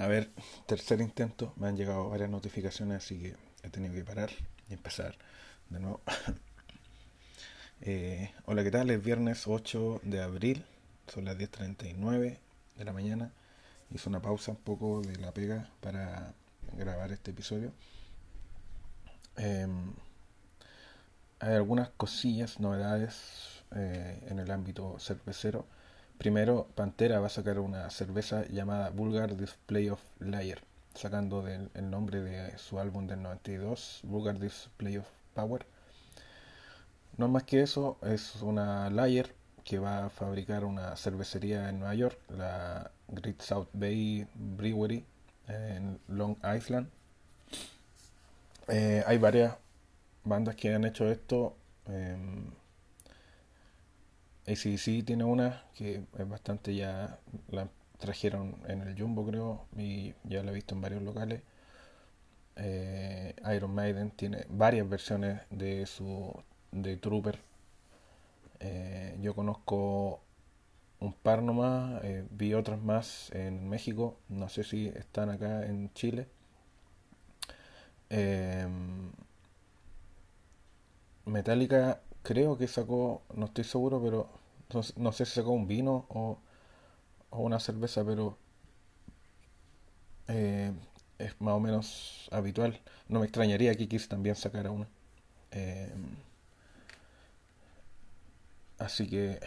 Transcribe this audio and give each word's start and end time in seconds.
A 0.00 0.06
ver, 0.06 0.30
tercer 0.64 1.02
intento. 1.02 1.52
Me 1.56 1.68
han 1.68 1.76
llegado 1.76 2.08
varias 2.08 2.30
notificaciones, 2.30 3.04
así 3.04 3.18
que 3.20 3.36
he 3.62 3.68
tenido 3.68 3.92
que 3.92 4.02
parar 4.02 4.30
y 4.70 4.72
empezar 4.72 5.14
de 5.68 5.78
nuevo. 5.78 6.00
Eh, 7.82 8.30
hola, 8.44 8.62
¿qué 8.62 8.70
tal? 8.70 8.90
Es 8.90 9.02
viernes 9.02 9.46
8 9.46 10.02
de 10.04 10.20
abril. 10.20 10.66
Son 11.06 11.24
las 11.24 11.38
10.39 11.38 12.38
de 12.76 12.84
la 12.84 12.92
mañana. 12.92 13.32
Hice 13.90 14.10
una 14.10 14.20
pausa 14.20 14.50
un 14.50 14.58
poco 14.58 15.00
de 15.00 15.16
la 15.16 15.32
pega 15.32 15.70
para 15.80 16.34
grabar 16.76 17.10
este 17.10 17.30
episodio. 17.30 17.72
Em, 19.36 19.94
hay 21.38 21.54
algunas 21.54 21.88
cosillas, 21.88 22.60
novedades 22.60 23.64
eh, 23.74 24.26
en 24.28 24.38
el 24.38 24.50
ámbito 24.50 24.98
cervecero. 24.98 25.66
Primero, 26.20 26.66
Pantera 26.74 27.18
va 27.18 27.28
a 27.28 27.30
sacar 27.30 27.58
una 27.58 27.88
cerveza 27.88 28.44
llamada 28.48 28.90
Vulgar 28.90 29.38
Display 29.38 29.88
of 29.88 30.02
Layer, 30.18 30.62
sacando 30.92 31.40
del, 31.40 31.70
el 31.72 31.88
nombre 31.88 32.20
de 32.20 32.58
su 32.58 32.78
álbum 32.78 33.06
del 33.06 33.22
92, 33.22 34.00
Vulgar 34.02 34.38
Display 34.38 34.98
of 34.98 35.06
Power. 35.32 35.64
No 37.16 37.28
más 37.28 37.44
que 37.44 37.62
eso, 37.62 37.96
es 38.02 38.42
una 38.42 38.90
layer 38.90 39.34
que 39.64 39.78
va 39.78 40.04
a 40.04 40.10
fabricar 40.10 40.66
una 40.66 40.94
cervecería 40.94 41.70
en 41.70 41.78
Nueva 41.78 41.94
York, 41.94 42.18
la 42.28 42.90
Great 43.08 43.40
South 43.40 43.68
Bay 43.72 44.28
Brewery 44.34 45.06
en 45.48 46.00
Long 46.06 46.36
Island. 46.54 46.90
Eh, 48.68 49.02
hay 49.06 49.16
varias 49.16 49.56
bandas 50.24 50.54
que 50.54 50.74
han 50.74 50.84
hecho 50.84 51.10
esto. 51.10 51.56
Eh, 51.88 52.18
ACDC 54.50 55.04
tiene 55.04 55.24
una 55.24 55.64
que 55.74 56.02
es 56.18 56.28
bastante 56.28 56.74
ya 56.74 57.18
la 57.48 57.68
trajeron 57.98 58.56
en 58.66 58.80
el 58.80 58.98
Jumbo 58.98 59.26
creo 59.26 59.66
y 59.76 60.14
ya 60.24 60.42
la 60.42 60.50
he 60.50 60.54
visto 60.54 60.74
en 60.74 60.80
varios 60.80 61.02
locales. 61.02 61.42
Eh, 62.56 63.34
Iron 63.54 63.74
Maiden 63.74 64.10
tiene 64.10 64.46
varias 64.48 64.88
versiones 64.88 65.40
de 65.50 65.86
su 65.86 66.32
de 66.72 66.96
Trooper. 66.96 67.38
Eh, 68.60 69.16
yo 69.20 69.34
conozco 69.34 70.20
un 71.00 71.12
par 71.14 71.42
nomás, 71.42 72.02
eh, 72.04 72.26
vi 72.30 72.54
otras 72.54 72.80
más 72.82 73.30
en 73.32 73.68
México, 73.68 74.18
no 74.28 74.48
sé 74.48 74.64
si 74.64 74.88
están 74.88 75.30
acá 75.30 75.66
en 75.66 75.92
Chile. 75.94 76.28
Em, 78.10 79.12
Metallica 81.24 82.00
creo 82.22 82.58
que 82.58 82.66
sacó, 82.68 83.22
no 83.34 83.46
estoy 83.46 83.64
seguro, 83.64 84.02
pero 84.02 84.28
no, 84.96 85.12
sé 85.12 85.26
si 85.26 85.32
sacó 85.32 85.50
un 85.50 85.66
vino 85.66 86.06
o, 86.08 86.38
una 87.30 87.60
cerveza, 87.60 88.04
pero 88.04 88.36
eh, 90.28 90.72
es 91.18 91.40
más 91.40 91.54
o 91.54 91.60
menos 91.60 92.28
habitual. 92.32 92.80
No 93.08 93.20
me 93.20 93.26
extrañaría 93.26 93.74
que 93.74 93.88
Kiss 93.88 94.08
también 94.08 94.36
sacara 94.36 94.70
una. 94.70 94.88
Em, 95.50 96.16
así 98.78 99.08
que 99.08 99.40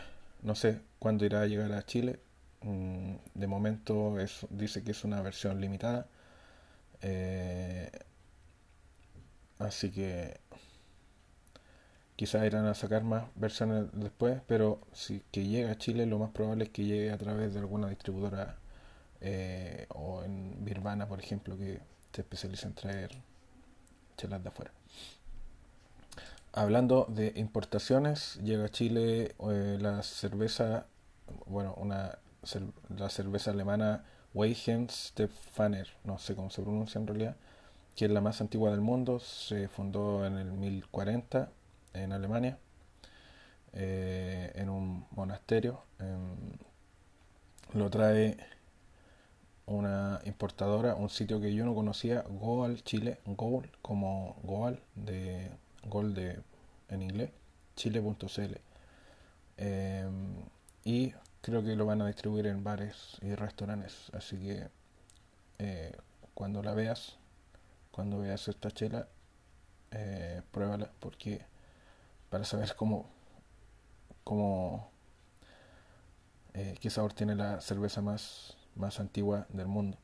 no 0.44 0.56
sé 0.56 0.82
cuándo 1.00 1.26
irá 1.26 1.42
a 1.42 1.48
llegar 1.48 1.72
a 1.74 1.86
Chile. 1.86 2.20
Mm, 2.62 3.16
de 3.34 3.48
momento 3.48 4.20
es, 4.20 4.46
dice 4.50 4.84
que 4.84 4.92
es 4.92 5.04
una 5.04 5.22
versión 5.22 5.60
limitada. 5.62 6.08
Eh, 7.02 7.92
así 9.60 9.92
que 9.92 10.40
quizás 12.16 12.46
irán 12.46 12.66
a 12.66 12.74
sacar 12.74 13.04
más 13.04 13.26
versiones 13.36 13.86
después, 13.94 14.42
pero 14.48 14.80
si 14.94 15.22
que 15.32 15.46
llegue 15.46 15.70
a 15.70 15.78
Chile 15.78 16.06
lo 16.06 16.20
más 16.20 16.32
probable 16.32 16.66
es 16.66 16.70
que 16.70 16.86
llegue 16.86 17.12
a 17.12 17.18
través 17.18 17.54
de 17.54 17.60
alguna 17.60 17.90
distribuidora 17.90 18.58
eh, 19.22 19.88
o 19.90 20.24
en 20.24 20.64
Birvana, 20.64 21.08
por 21.08 21.20
ejemplo, 21.20 21.58
que 21.58 21.80
se 22.12 22.22
especializa 22.22 22.68
en 22.68 22.74
traer 22.76 23.12
chelas 24.18 24.44
de 24.44 24.50
afuera. 24.50 24.72
Hablando 26.52 27.08
de 27.10 27.34
importaciones, 27.36 28.36
llega 28.44 28.66
a 28.66 28.70
Chile 28.70 29.36
eh, 29.50 29.78
la 29.80 30.04
cerveza, 30.04 30.86
bueno, 31.48 31.74
una 31.78 32.20
la 32.98 33.10
cerveza 33.10 33.52
alemana 33.52 34.04
Weihenstephaner, 34.34 35.88
no 36.04 36.20
sé 36.20 36.36
cómo 36.36 36.50
se 36.50 36.62
pronuncia 36.62 37.00
en 37.00 37.08
realidad, 37.08 37.38
que 37.96 38.06
es 38.06 38.12
la 38.12 38.22
más 38.22 38.42
antigua 38.42 38.72
del 38.72 38.82
mundo, 38.82 39.20
se 39.20 39.68
fundó 39.70 40.26
en 40.26 40.38
el 40.38 40.52
1040 40.52 41.50
en 41.94 42.12
Alemania, 42.12 42.58
eh, 43.74 44.52
en 44.56 44.70
un 44.70 45.06
monasterio. 45.12 45.84
lo 47.74 47.90
trae 47.90 48.38
una 49.66 50.22
importadora, 50.26 50.96
un 50.96 51.10
sitio 51.10 51.40
que 51.42 51.54
yo 51.54 51.66
no 51.66 51.74
conocía, 51.74 52.22
Goal 52.30 52.84
Chile, 52.84 53.20
Goal 53.26 53.70
como 53.82 54.38
Goal 54.44 54.80
de 54.96 55.50
Goal 55.86 56.14
de 56.14 56.40
en 56.90 57.02
inglés, 57.02 57.32
chile.cl. 57.76 58.56
Em, 59.58 60.36
y 60.84 61.14
creo 61.42 61.64
que 61.64 61.76
lo 61.76 61.86
van 61.86 62.02
a 62.02 62.08
distribuir 62.08 62.48
en 62.48 62.64
bares 62.64 63.18
y 63.22 63.36
restaurantes, 63.36 64.12
así 64.14 64.38
que 64.38 64.68
eh, 65.60 65.96
cuando 66.34 66.64
la 66.64 66.74
veas, 66.74 67.18
cuando 67.92 68.20
veas 68.20 68.48
esta 68.48 68.72
chela, 68.72 69.08
eh, 69.92 70.42
pruébala 70.52 70.92
porque 71.00 71.46
para 72.34 72.46
saber 72.46 72.76
cómo, 72.76 73.06
cómo 74.24 74.90
eh, 76.56 76.74
qué 76.82 76.90
sabor 76.90 77.14
tiene 77.14 77.36
la 77.36 77.62
cerveza 77.62 78.02
más, 78.02 78.58
más 78.76 79.00
antigua 79.00 79.46
del 79.50 79.68
mundo. 79.68 80.00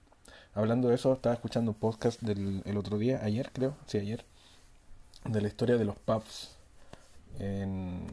Hablando 0.53 0.89
de 0.89 0.93
eso, 0.93 1.11
estaba 1.11 1.33
escuchando 1.33 1.71
un 1.71 1.77
podcast 1.79 2.21
del 2.21 2.61
el 2.67 2.77
otro 2.77 2.99
día, 2.99 3.21
ayer 3.23 3.49
creo, 3.51 3.75
sí, 3.87 3.97
ayer, 3.97 4.25
de 5.25 5.41
la 5.41 5.47
historia 5.47 5.77
de 5.77 5.85
los 5.85 5.95
pubs 5.95 6.55
en, 7.39 8.05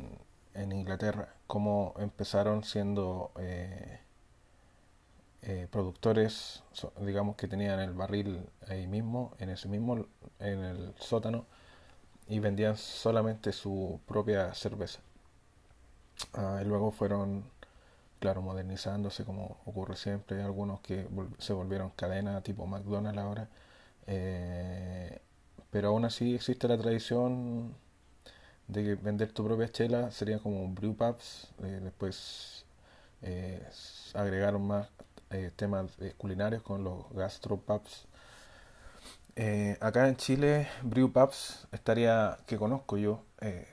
en 0.54 0.72
Inglaterra, 0.72 1.34
cómo 1.46 1.92
empezaron 1.98 2.64
siendo 2.64 3.32
eh, 3.38 4.00
eh, 5.42 5.68
productores, 5.70 6.62
digamos 7.02 7.36
que 7.36 7.48
tenían 7.48 7.80
el 7.80 7.92
barril 7.92 8.48
ahí 8.66 8.86
mismo, 8.86 9.34
en 9.40 9.50
ese 9.50 9.68
mismo, 9.68 10.06
en 10.38 10.64
el 10.64 10.94
sótano, 11.00 11.44
y 12.28 12.38
vendían 12.40 12.76
solamente 12.76 13.52
su 13.52 14.00
propia 14.06 14.54
cerveza. 14.54 15.00
Ah, 16.34 16.60
y 16.62 16.64
luego 16.64 16.90
fueron, 16.92 17.44
claro, 18.20 18.42
modernizándose 18.42 19.24
como 19.24 19.58
ocurre 19.66 19.96
siempre. 19.96 20.42
Algunos 20.42 20.80
que 20.80 21.06
se 21.38 21.52
volvieron 21.52 21.90
cadena 21.90 22.42
tipo 22.42 22.66
McDonald's 22.66 23.20
ahora. 23.20 23.48
Eh, 24.06 25.20
pero 25.70 25.88
aún 25.90 26.04
así 26.04 26.34
existe 26.34 26.68
la 26.68 26.78
tradición 26.78 27.74
de 28.68 28.84
que 28.84 28.94
vender 28.96 29.32
tu 29.32 29.44
propia 29.44 29.70
chela 29.70 30.10
sería 30.10 30.38
como 30.40 30.68
brew 30.68 30.94
pubs. 30.96 31.48
Eh, 31.64 31.80
después 31.82 32.64
eh, 33.22 33.62
agregaron 34.14 34.66
más 34.66 34.88
temas 35.56 35.90
culinarios 36.18 36.62
con 36.62 36.84
los 36.84 37.10
gastropubs 37.12 38.06
eh, 39.36 39.76
acá 39.80 40.08
en 40.08 40.16
Chile, 40.16 40.68
Brew 40.82 41.12
Pubs 41.12 41.68
estaría, 41.70 42.38
que 42.46 42.56
conozco 42.56 42.96
yo, 42.96 43.22
eh, 43.40 43.66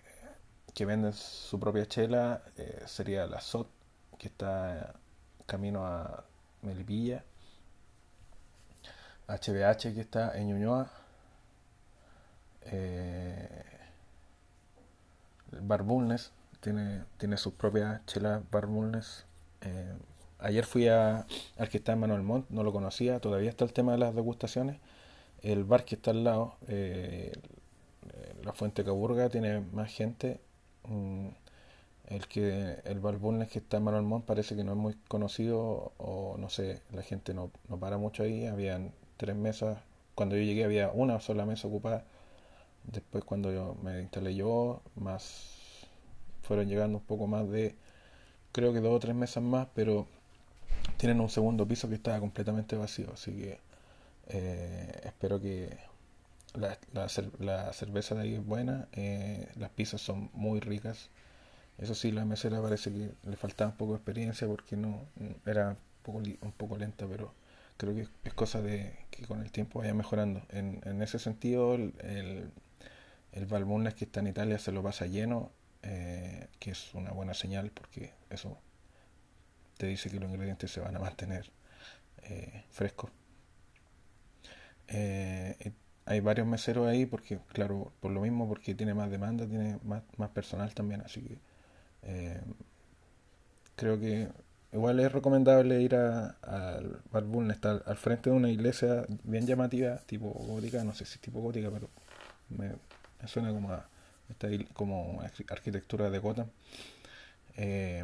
que 0.73 0.85
venden 0.85 1.13
su 1.13 1.59
propia 1.59 1.85
chela, 1.87 2.43
eh, 2.57 2.83
sería 2.85 3.25
la 3.27 3.39
SOT, 3.39 3.67
que 4.17 4.27
está 4.27 4.93
camino 5.45 5.85
a 5.85 6.25
Melipilla, 6.63 7.23
HBH, 9.27 9.93
que 9.93 10.01
está 10.01 10.37
en 10.37 10.47
Ñuñoa, 10.49 10.91
Bar 15.61 15.85
tiene, 16.59 17.03
tiene 17.17 17.37
sus 17.37 17.53
propias 17.53 18.05
chelas 18.05 18.41
Bar 18.51 18.67
ayer 20.39 20.65
fui 20.65 20.87
a, 20.87 21.25
al 21.57 21.69
que 21.69 21.77
está 21.77 21.93
en 21.93 21.99
Manuel 21.99 22.21
Montt, 22.21 22.49
no 22.49 22.63
lo 22.63 22.73
conocía, 22.73 23.19
todavía 23.19 23.49
está 23.49 23.63
el 23.65 23.73
tema 23.73 23.93
de 23.93 23.99
las 23.99 24.15
degustaciones 24.15 24.79
el 25.43 25.63
bar 25.65 25.85
que 25.85 25.95
está 25.95 26.11
al 26.11 26.23
lado, 26.23 26.55
eh, 26.67 27.33
la 28.43 28.53
Fuente 28.53 28.83
Caburga, 28.83 29.29
tiene 29.29 29.61
más 29.61 29.93
gente. 29.93 30.39
Mm, 30.87 31.29
el 32.07 32.27
que 32.27 32.79
el 32.85 32.99
bar 32.99 33.17
que 33.47 33.59
está 33.59 33.77
en 33.77 33.83
Manuel 33.83 34.23
parece 34.23 34.55
que 34.55 34.63
no 34.63 34.73
es 34.73 34.77
muy 34.77 34.95
conocido 35.07 35.93
o 35.97 36.35
no 36.37 36.49
sé, 36.49 36.81
la 36.91 37.01
gente 37.01 37.33
no, 37.33 37.51
no 37.69 37.77
para 37.79 37.97
mucho 37.97 38.23
ahí. 38.23 38.45
Habían 38.45 38.91
tres 39.17 39.35
mesas. 39.35 39.79
Cuando 40.15 40.35
yo 40.35 40.43
llegué 40.43 40.63
había 40.65 40.91
una 40.91 41.19
sola 41.19 41.45
mesa 41.45 41.67
ocupada. 41.67 42.05
Después 42.85 43.23
cuando 43.23 43.51
yo 43.53 43.75
me 43.83 44.01
instalé 44.01 44.35
yo, 44.35 44.81
más 44.95 45.87
fueron 46.43 46.67
llegando 46.67 46.99
un 46.99 47.03
poco 47.05 47.27
más 47.27 47.49
de, 47.49 47.75
creo 48.51 48.73
que 48.73 48.81
dos 48.81 48.93
o 48.93 48.99
tres 48.99 49.15
mesas 49.15 49.43
más, 49.43 49.67
pero 49.73 50.07
tienen 50.97 51.21
un 51.21 51.29
segundo 51.29 51.67
piso 51.67 51.89
que 51.89 51.95
estaba 51.95 52.19
completamente 52.19 52.75
vacío, 52.75 53.07
así 53.13 53.31
que 53.33 53.59
eh, 54.27 55.01
espero 55.03 55.39
que 55.41 55.77
la, 56.53 56.77
la, 56.93 57.73
cerveza 57.73 58.15
de 58.15 58.21
ahí 58.21 58.35
es 58.35 58.45
buena, 58.45 58.87
eh, 58.93 59.49
las 59.55 59.69
pizzas 59.71 60.01
son 60.01 60.29
muy 60.33 60.59
ricas. 60.59 61.09
Eso 61.77 61.95
sí, 61.95 62.11
la 62.11 62.25
mesera 62.25 62.61
parece 62.61 62.91
que 62.91 63.11
le 63.27 63.35
faltaba 63.35 63.71
un 63.71 63.77
poco 63.77 63.93
de 63.93 63.97
experiencia 63.97 64.47
porque 64.47 64.77
no 64.77 65.05
era 65.45 65.69
un 65.69 65.77
poco, 66.03 66.19
un 66.19 66.51
poco 66.51 66.77
lenta, 66.77 67.07
pero 67.07 67.33
creo 67.77 67.95
que 67.95 68.07
es 68.23 68.33
cosa 68.33 68.61
de 68.61 68.95
que 69.11 69.25
con 69.25 69.41
el 69.41 69.51
tiempo 69.51 69.79
vaya 69.79 69.93
mejorando. 69.93 70.43
En, 70.49 70.81
en 70.85 71.01
ese 71.01 71.19
sentido, 71.19 71.75
el, 71.75 71.93
el, 72.01 72.51
el 73.31 73.93
que 73.95 74.05
está 74.05 74.19
en 74.19 74.27
Italia 74.27 74.59
se 74.59 74.71
lo 74.71 74.83
pasa 74.83 75.07
lleno, 75.07 75.51
eh, 75.81 76.47
que 76.59 76.71
es 76.71 76.93
una 76.93 77.11
buena 77.11 77.33
señal 77.33 77.71
porque 77.71 78.13
eso 78.29 78.57
te 79.77 79.87
dice 79.87 80.09
que 80.09 80.19
los 80.19 80.29
ingredientes 80.29 80.71
se 80.71 80.79
van 80.79 80.95
a 80.95 80.99
mantener 80.99 81.51
frescos. 82.69 83.11
Eh, 84.87 85.71
hay 86.05 86.19
varios 86.19 86.47
meseros 86.47 86.87
ahí 86.87 87.05
porque, 87.05 87.39
claro, 87.53 87.91
por 87.99 88.11
lo 88.11 88.21
mismo, 88.21 88.47
porque 88.47 88.75
tiene 88.75 88.93
más 88.93 89.09
demanda, 89.09 89.47
tiene 89.47 89.79
más, 89.83 90.03
más 90.17 90.29
personal 90.29 90.73
también, 90.73 91.01
así 91.01 91.21
que 91.21 91.37
eh, 92.03 92.41
creo 93.75 93.99
que 93.99 94.27
igual 94.73 94.99
es 94.99 95.11
recomendable 95.11 95.81
ir 95.81 95.95
al 95.95 97.01
Bar 97.11 97.23
está 97.51 97.81
al, 97.85 97.97
frente 97.97 98.29
de 98.29 98.35
una 98.35 98.49
iglesia 98.49 99.05
bien 99.23 99.45
llamativa, 99.45 99.97
tipo 99.99 100.29
gótica, 100.29 100.83
no 100.83 100.93
sé 100.93 101.05
si 101.05 101.15
es 101.15 101.21
tipo 101.21 101.39
gótica, 101.41 101.69
pero 101.71 101.89
me, 102.49 102.73
suena 103.27 103.51
como 103.51 103.71
a, 103.71 103.87
como 104.73 105.21
arquitectura 105.49 106.09
de 106.09 106.19
Gotham. 106.19 106.47
Eh, 107.55 108.03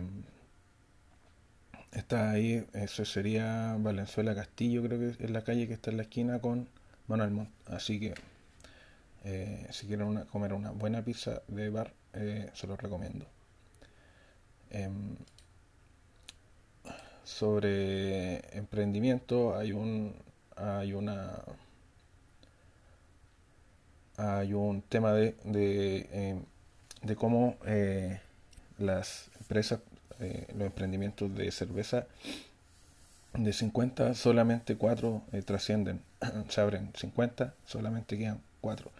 está 1.91 2.31
ahí, 2.31 2.65
eso 2.74 3.06
sería 3.06 3.75
Valenzuela 3.80 4.36
Castillo, 4.36 4.83
creo 4.83 5.00
que 5.00 5.24
es 5.24 5.30
la 5.30 5.44
calle 5.44 5.68
que 5.68 5.74
está 5.74 5.91
en 5.91 5.97
la 5.97 6.03
esquina 6.03 6.39
con 6.39 6.68
Manuel 7.07 7.31
Montt. 7.31 7.50
Así 7.68 8.00
que 8.00 8.13
eh, 9.25 9.68
si 9.71 9.88
quieren 9.88 10.25
comer 10.25 10.53
una 10.53 10.71
buena 10.71 11.03
pizza 11.03 11.41
de 11.47 11.69
bar, 11.69 11.94
eh, 12.13 12.50
se 12.53 12.68
los 12.68 12.80
recomiendo. 12.80 13.25
Em, 14.71 15.18
sobre 17.24 18.57
emprendimiento 18.57 19.56
hay 19.56 19.71
un 19.71 20.15
hay 20.56 20.94
una 20.94 21.44
hay 24.18 24.53
un 24.53 24.81
tema 24.81 25.13
de 25.13 25.36
de, 25.44 26.09
em, 26.12 26.44
de 27.01 27.15
cómo 27.15 27.57
eh, 27.65 28.19
las 28.77 29.30
empresas 29.39 29.80
los 30.19 30.68
emprendimientos 30.68 31.33
de 31.36 31.51
cerveza 31.51 32.06
de 33.33 33.54
50 33.54 34.13
solamente 34.16 34.75
4 34.75 35.21
eh, 35.31 35.42
trascienden, 35.42 36.01
se 36.50 36.62
abren 36.62 36.92
50, 36.95 37.54
solamente 37.66 38.18
quedan 38.18 38.42
4. 38.62 38.92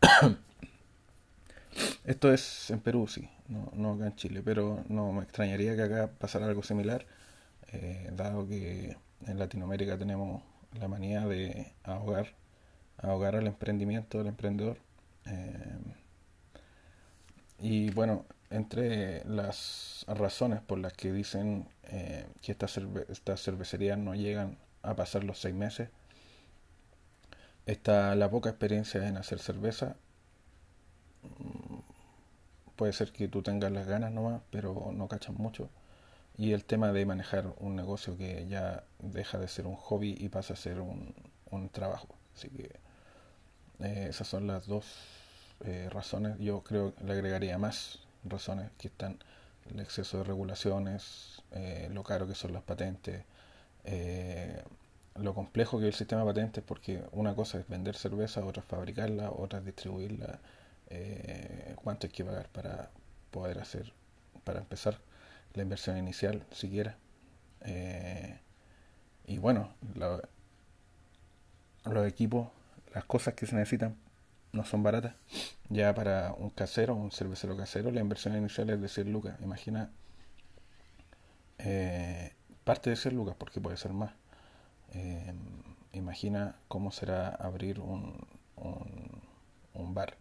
Esto 2.04 2.32
es 2.32 2.70
en 2.70 2.80
Perú, 2.80 3.06
sí, 3.08 3.28
no, 3.48 3.70
no, 3.74 3.94
acá 3.94 4.06
en 4.06 4.16
Chile, 4.16 4.42
pero 4.44 4.84
no 4.88 5.12
me 5.12 5.22
extrañaría 5.22 5.76
que 5.76 5.82
acá 5.82 6.10
pasara 6.18 6.46
algo 6.46 6.62
similar, 6.62 7.04
eh, 7.72 8.10
dado 8.14 8.46
que 8.48 8.96
en 9.26 9.38
Latinoamérica 9.38 9.98
tenemos 9.98 10.42
la 10.78 10.88
manía 10.88 11.26
de 11.26 11.72
ahogar, 11.84 12.28
ahogar 12.98 13.36
al 13.36 13.46
emprendimiento 13.46 14.18
del 14.18 14.28
emprendedor. 14.28 14.78
Eh, 15.26 15.78
y 17.58 17.90
bueno, 17.90 18.24
entre 18.50 19.24
las 19.24 20.04
razones 20.08 20.60
por 20.60 20.78
las 20.78 20.92
que 20.92 21.12
dicen 21.12 21.68
eh, 21.84 22.26
que 22.42 22.52
estas 22.52 22.78
esta 23.08 23.36
cervecerías 23.36 23.98
no 23.98 24.14
llegan 24.14 24.58
a 24.82 24.94
pasar 24.94 25.24
los 25.24 25.40
seis 25.40 25.54
meses, 25.54 25.90
está 27.66 28.14
la 28.14 28.30
poca 28.30 28.50
experiencia 28.50 29.06
en 29.06 29.16
hacer 29.16 29.38
cerveza. 29.40 29.96
Mm, 31.22 31.78
puede 32.76 32.92
ser 32.92 33.12
que 33.12 33.28
tú 33.28 33.42
tengas 33.42 33.72
las 33.72 33.86
ganas 33.86 34.12
nomás, 34.12 34.42
pero 34.50 34.92
no 34.92 35.08
cachas 35.08 35.34
mucho. 35.36 35.68
Y 36.38 36.52
el 36.52 36.64
tema 36.64 36.92
de 36.92 37.06
manejar 37.06 37.54
un 37.58 37.76
negocio 37.76 38.16
que 38.18 38.46
ya 38.48 38.84
deja 39.00 39.38
de 39.38 39.48
ser 39.48 39.66
un 39.66 39.76
hobby 39.76 40.16
y 40.18 40.28
pasa 40.28 40.54
a 40.54 40.56
ser 40.56 40.80
un, 40.80 41.14
un 41.50 41.68
trabajo. 41.70 42.08
Así 42.34 42.48
que 42.50 42.70
eh, 43.80 44.06
esas 44.10 44.28
son 44.28 44.46
las 44.46 44.66
dos 44.66 44.86
eh, 45.64 45.88
razones. 45.90 46.38
Yo 46.38 46.62
creo 46.62 46.94
que 46.94 47.04
le 47.04 47.12
agregaría 47.12 47.58
más 47.58 48.00
razones 48.24 48.70
que 48.78 48.88
están 48.88 49.18
el 49.70 49.80
exceso 49.80 50.18
de 50.18 50.24
regulaciones, 50.24 51.42
eh, 51.52 51.88
lo 51.92 52.02
caro 52.02 52.26
que 52.26 52.34
son 52.34 52.52
las 52.52 52.62
patentes, 52.62 53.24
eh, 53.84 54.62
lo 55.16 55.34
complejo 55.34 55.78
que 55.78 55.88
es 55.88 55.94
el 55.94 55.98
sistema 55.98 56.22
de 56.22 56.26
patentes, 56.28 56.64
porque 56.64 57.02
una 57.12 57.34
cosa 57.34 57.58
es 57.58 57.68
vender 57.68 57.96
cerveza, 57.96 58.44
otra 58.44 58.62
es 58.62 58.68
fabricarla, 58.68 59.30
otra 59.30 59.60
es 59.60 59.64
distribuirla, 59.64 60.38
eh, 60.90 61.74
cuánto 61.82 62.06
hay 62.06 62.12
que 62.12 62.24
pagar 62.24 62.48
para 62.48 62.90
poder 63.30 63.58
hacer, 63.58 63.92
para 64.44 64.60
empezar 64.60 64.98
la 65.54 65.62
inversión 65.62 65.96
inicial 65.96 66.44
siquiera. 66.52 66.96
y 69.26 69.38
bueno, 69.38 69.74
los 71.84 72.06
equipos, 72.06 72.48
las 72.94 73.04
cosas 73.04 73.34
que 73.34 73.46
se 73.46 73.56
necesitan 73.56 73.96
no 74.56 74.64
son 74.64 74.82
baratas. 74.82 75.14
Ya 75.68 75.94
para 75.94 76.32
un 76.34 76.50
casero, 76.50 76.94
un 76.94 77.12
cervecero 77.12 77.56
casero, 77.56 77.90
la 77.90 78.00
inversión 78.00 78.36
inicial 78.36 78.70
es 78.70 78.80
de 78.80 78.88
100 78.88 79.12
lucas. 79.12 79.36
Imagina, 79.42 79.90
eh, 81.58 82.32
parte 82.64 82.90
de 82.90 82.96
100 82.96 83.14
lucas, 83.14 83.36
porque 83.38 83.60
puede 83.60 83.76
ser 83.76 83.92
más. 83.92 84.12
Eh, 84.94 85.34
imagina 85.92 86.56
cómo 86.68 86.90
será 86.92 87.28
abrir 87.28 87.80
un, 87.80 88.26
un, 89.74 89.94
bar 89.94 90.16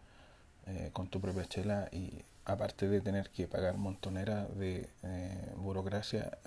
eh, 0.68 0.90
con 0.94 1.08
tu 1.08 1.22
propia 1.22 1.46
chela 1.46 1.90
y 1.92 2.24
aparte 2.46 2.88
de 2.88 3.02
tener 3.02 3.30
que 3.30 3.48
pagar 3.48 3.78
montonera 3.78 4.46
de 4.48 4.90
burocracia, 5.58 6.38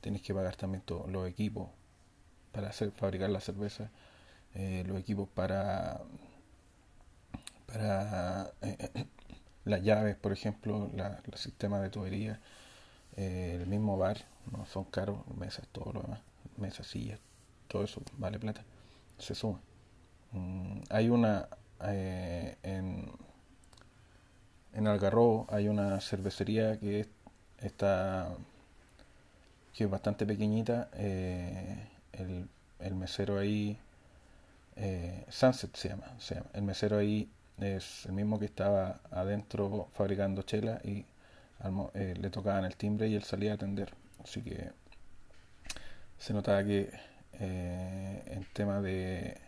tienes 0.00 0.22
que 0.22 0.34
pagar 0.34 0.56
también 0.56 0.82
todos 0.82 1.10
los 1.10 1.28
equipos 1.28 1.68
para 2.52 2.68
hacer 2.68 2.90
fabricar 2.92 3.30
la 3.30 3.40
cerveza, 3.40 3.90
los 4.54 4.98
equipos 4.98 5.28
para 5.28 6.00
eh, 7.80 9.06
las 9.64 9.82
llaves, 9.82 10.16
por 10.16 10.32
ejemplo, 10.32 10.90
el 10.94 11.34
sistema 11.38 11.80
de 11.80 11.90
tubería, 11.90 12.40
eh, 13.16 13.58
el 13.60 13.66
mismo 13.68 13.98
bar, 13.98 14.18
no 14.52 14.66
son 14.66 14.84
caros, 14.84 15.18
mesas, 15.36 15.66
todo 15.72 15.92
lo 15.92 16.02
demás, 16.02 16.20
mesas, 16.56 16.86
sillas, 16.86 17.20
todo 17.68 17.84
eso 17.84 18.02
vale 18.18 18.38
plata, 18.38 18.64
se 19.18 19.34
suma. 19.34 19.60
Mm, 20.32 20.82
hay 20.90 21.10
una 21.10 21.48
eh, 21.82 22.56
en, 22.62 23.10
en 24.72 24.86
Algarrobo 24.86 25.46
hay 25.50 25.68
una 25.68 26.00
cervecería 26.00 26.78
que 26.78 27.06
está 27.60 28.28
que 29.74 29.84
es 29.84 29.90
bastante 29.90 30.24
pequeñita 30.26 30.88
el, 30.96 32.48
el 32.80 32.94
mesero 32.94 33.38
ahí 33.38 33.78
Sunset 35.28 35.74
se 35.76 35.88
llama, 35.88 36.06
se 36.18 36.34
llama 36.36 36.46
el 36.54 36.62
mesero 36.62 36.98
ahí 36.98 37.28
es 37.58 38.06
el 38.06 38.12
mismo 38.12 38.38
que 38.38 38.46
estaba 38.46 39.00
adentro 39.10 39.88
fabricando 39.92 40.42
chela 40.42 40.80
y 40.84 41.06
eh, 41.94 42.14
le 42.18 42.30
tocaban 42.30 42.64
el 42.64 42.76
timbre 42.76 43.08
y 43.08 43.14
él 43.14 43.22
salía 43.22 43.52
a 43.52 43.54
atender. 43.54 43.92
Así 44.22 44.42
que 44.42 44.70
se 46.18 46.32
notaba 46.32 46.62
que 46.64 46.90
eh, 47.34 48.22
en 48.26 48.44
tema 48.52 48.80
de 48.80 49.38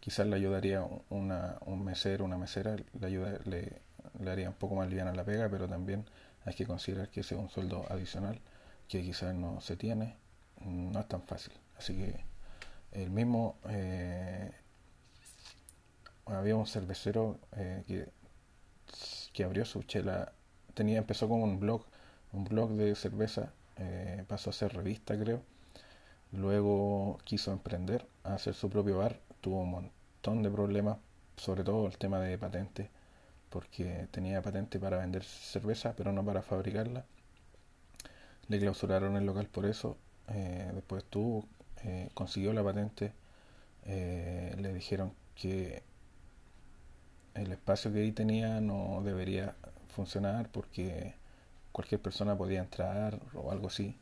quizás 0.00 0.26
le 0.26 0.36
ayudaría 0.36 0.86
una, 1.10 1.58
un 1.66 1.84
mesero, 1.84 2.24
una 2.24 2.38
mesera, 2.38 2.76
le, 2.76 3.06
ayuda, 3.06 3.38
le, 3.44 3.82
haría 4.30 4.48
un 4.48 4.54
poco 4.54 4.74
más 4.74 4.88
liviana 4.88 5.12
la 5.12 5.24
pega, 5.24 5.48
pero 5.48 5.68
también 5.68 6.04
hay 6.44 6.54
que 6.54 6.66
considerar 6.66 7.08
que 7.10 7.20
ese 7.20 7.34
es 7.34 7.40
un 7.40 7.50
sueldo 7.50 7.84
adicional 7.90 8.40
que 8.88 9.02
quizás 9.02 9.34
no 9.34 9.60
se 9.60 9.76
tiene, 9.76 10.16
no 10.64 11.00
es 11.00 11.08
tan 11.08 11.22
fácil. 11.22 11.52
Así 11.76 11.94
que 11.94 12.20
el 12.92 13.10
mismo 13.10 13.56
eh, 13.68 14.50
había 16.28 16.56
un 16.56 16.66
cervecero 16.66 17.38
eh, 17.56 17.84
que, 17.86 18.08
que 19.32 19.44
abrió 19.44 19.64
su 19.64 19.82
chela, 19.82 20.32
tenía, 20.74 20.98
empezó 20.98 21.28
con 21.28 21.42
un 21.42 21.60
blog, 21.60 21.84
un 22.32 22.44
blog 22.44 22.70
de 22.72 22.94
cerveza, 22.94 23.52
eh, 23.76 24.24
pasó 24.28 24.50
a 24.50 24.52
ser 24.52 24.74
revista 24.74 25.18
creo, 25.18 25.42
luego 26.32 27.18
quiso 27.24 27.52
emprender, 27.52 28.06
a 28.24 28.34
hacer 28.34 28.54
su 28.54 28.68
propio 28.70 28.98
bar, 28.98 29.20
tuvo 29.40 29.60
un 29.62 29.70
montón 29.70 30.42
de 30.42 30.50
problemas, 30.50 30.98
sobre 31.36 31.64
todo 31.64 31.86
el 31.86 31.98
tema 31.98 32.20
de 32.20 32.38
patente, 32.38 32.90
porque 33.50 34.08
tenía 34.10 34.42
patente 34.42 34.78
para 34.78 34.98
vender 34.98 35.24
cerveza, 35.24 35.94
pero 35.96 36.12
no 36.12 36.24
para 36.24 36.42
fabricarla. 36.42 37.04
Le 38.48 38.58
clausuraron 38.58 39.16
el 39.16 39.26
local 39.26 39.46
por 39.48 39.66
eso, 39.66 39.96
eh, 40.28 40.70
después 40.74 41.04
tuvo, 41.04 41.44
consiguió 42.14 42.52
la 42.52 42.64
patente, 42.64 43.12
le 43.86 44.72
dijeron 44.74 45.14
que 45.34 45.82
el 47.40 47.52
espacio 47.52 47.92
que 47.92 48.00
ahí 48.00 48.12
tenía 48.12 48.60
no 48.60 49.00
debería 49.04 49.54
funcionar 49.88 50.48
porque 50.50 51.14
cualquier 51.72 52.00
persona 52.00 52.36
podía 52.36 52.60
entrar 52.60 53.20
o 53.34 53.50
algo 53.50 53.68
así. 53.68 53.96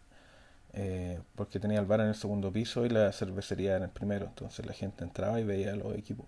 Eh, 0.72 1.20
porque 1.34 1.58
tenía 1.58 1.78
el 1.80 1.86
bar 1.86 2.00
en 2.00 2.08
el 2.08 2.14
segundo 2.14 2.52
piso 2.52 2.84
y 2.84 2.90
la 2.90 3.12
cervecería 3.12 3.76
en 3.76 3.84
el 3.84 3.90
primero. 3.90 4.26
Entonces 4.26 4.66
la 4.66 4.72
gente 4.74 5.04
entraba 5.04 5.40
y 5.40 5.44
veía 5.44 5.74
los 5.76 5.94
equipos. 5.96 6.26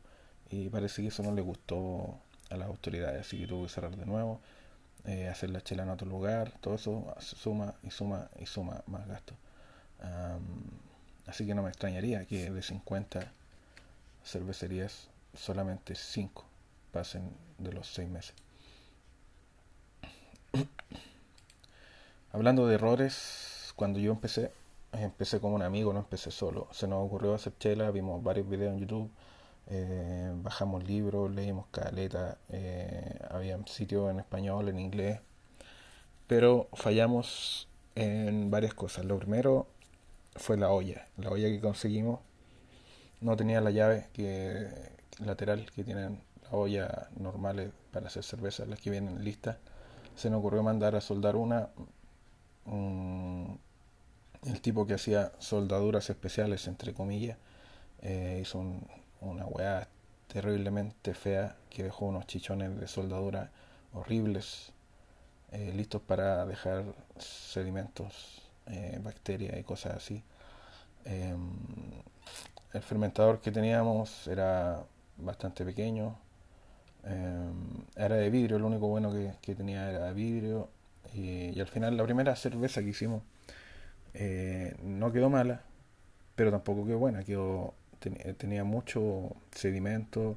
Y 0.51 0.69
parece 0.71 1.03
que 1.03 1.09
eso 1.09 1.23
no 1.23 1.33
le 1.33 1.43
gustó 1.43 2.19
a 2.51 2.57
las 2.57 2.69
autoridades, 2.69 3.21
así 3.27 3.39
que 3.39 3.47
tuvo 3.47 3.65
que 3.65 3.69
cerrar 3.69 3.95
de 3.97 4.07
nuevo, 4.07 4.41
eh, 5.05 5.29
hacer 5.29 5.51
la 5.51 5.61
chela 5.63 5.83
en 5.83 5.91
otro 5.91 6.09
lugar. 6.09 6.53
Todo 6.61 6.77
eso 6.77 7.15
suma 7.21 7.75
y 7.83 7.91
suma 7.91 8.31
y 8.41 8.47
suma 8.47 8.83
más 8.87 9.07
gasto. 9.07 9.35
Así 11.27 11.47
que 11.47 11.55
no 11.55 11.63
me 11.63 11.69
extrañaría 11.69 12.25
que 12.25 12.51
de 12.51 12.63
50 12.63 13.33
cervecerías 14.25 15.09
solamente 15.35 15.95
5 15.95 16.48
pasen 16.93 17.31
de 17.59 17.73
los 17.73 17.87
6 17.89 18.09
meses. 18.09 18.35
Hablando 22.33 22.67
de 22.67 22.75
errores, 22.75 23.73
cuando 23.77 23.99
yo 23.99 24.13
empecé, 24.13 24.53
empecé 24.93 25.41
como 25.41 25.55
un 25.55 25.63
amigo, 25.63 25.93
no 25.93 26.01
empecé 26.01 26.31
solo. 26.31 26.69
Se 26.73 26.87
nos 26.87 27.05
ocurrió 27.05 27.35
hacer 27.35 27.53
chela, 27.59 27.91
vimos 27.91 28.23
varios 28.23 28.49
videos 28.49 28.75
en 28.75 28.81
YouTube, 28.81 29.11
eh, 29.69 30.33
bajamos 30.37 30.85
libros, 30.85 31.31
leímos 31.31 31.67
caleta, 31.71 32.39
eh, 32.51 33.19
había 33.31 33.59
sitios 33.67 34.11
en 34.11 34.21
español, 34.21 34.69
en 34.69 34.79
inglés, 34.79 35.21
pero 36.27 36.69
fallamos 36.75 37.69
en 37.95 38.51
varias 38.51 38.75
cosas. 38.75 39.05
Lo 39.05 39.19
primero 39.19 39.67
fue 40.37 40.57
la 40.57 40.71
olla. 40.71 41.07
La 41.17 41.31
olla 41.31 41.49
que 41.49 41.61
conseguimos 41.61 42.21
no 43.21 43.37
tenía 43.37 43.61
la 43.61 43.71
llave 43.71 44.09
que, 44.13 44.69
lateral 45.19 45.71
que 45.75 45.85
tienen 45.85 46.21
ollas 46.51 46.91
normales 47.17 47.71
para 47.93 48.09
hacer 48.09 48.25
cerveza, 48.25 48.67
las 48.67 48.81
que 48.81 48.91
vienen 48.91 49.25
listas. 49.25 49.57
Se 50.17 50.31
nos 50.31 50.41
ocurrió 50.41 50.63
mandar 50.63 50.97
a 50.97 51.01
soldar 51.01 51.37
una. 51.37 51.69
el 54.47 54.61
tipo 54.61 54.87
que 54.87 54.95
hacía 54.95 55.33
soldaduras 55.39 56.11
especiales, 56.11 56.67
entre 56.69 56.95
comillas, 56.95 57.39
eh, 58.03 58.41
hizo 58.43 58.65
una 59.21 59.47
weá 59.47 59.89
terriblemente 60.29 61.15
fea 61.15 61.57
que 61.71 61.83
dejó 61.83 62.07
unos 62.07 62.27
chichones 62.27 62.79
de 62.79 62.87
soldadura 62.87 63.51
horribles, 63.95 64.73
eh, 65.53 65.73
listos 65.75 66.03
para 66.03 66.45
dejar 66.47 66.85
sedimentos, 67.19 68.43
eh, 68.67 69.01
bacterias 69.03 69.59
y 69.59 69.65
cosas 69.65 69.97
así. 69.97 70.23
Em, 71.05 71.51
el 72.73 72.83
fermentador 72.83 73.41
que 73.41 73.51
teníamos 73.51 74.27
era 74.29 74.85
bastante 75.17 75.65
pequeño. 75.65 76.19
Em, 77.05 77.85
era 77.97 78.17
de 78.17 78.31
vidrio, 78.31 78.59
lo 78.59 78.67
único 78.67 78.89
bueno 78.89 79.13
que, 79.43 79.55
tenía 79.55 79.91
era 79.91 80.07
de 80.07 80.15
vidrio. 80.15 80.69
Y, 81.15 81.59
al 81.61 81.67
final 81.69 81.97
la 81.97 82.05
primera 82.05 82.37
cerveza 82.37 82.83
que 82.83 82.91
hicimos 82.91 83.23
eh, 84.15 84.77
no 84.83 85.13
quedó 85.13 85.31
mala, 85.31 85.63
pero 86.37 86.51
tampoco 86.51 86.87
quedó 86.87 86.99
buena. 86.99 87.25
Quedó, 87.25 87.75
tenía 88.39 88.65
mucho 88.65 89.37
sedimento, 89.53 90.37